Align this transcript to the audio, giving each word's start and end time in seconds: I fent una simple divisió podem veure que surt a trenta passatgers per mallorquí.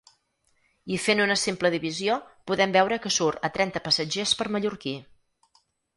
I 0.93 0.97
fent 1.01 1.19
una 1.25 1.35
simple 1.41 1.69
divisió 1.75 2.15
podem 2.53 2.73
veure 2.77 2.99
que 3.05 3.11
surt 3.19 3.45
a 3.49 3.53
trenta 3.59 3.83
passatgers 3.89 4.35
per 4.41 4.49
mallorquí. 4.57 4.95